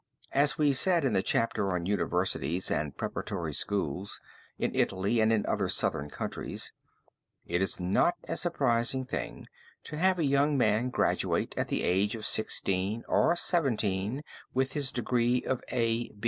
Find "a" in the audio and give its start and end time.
8.27-8.35, 10.17-10.23, 15.71-16.11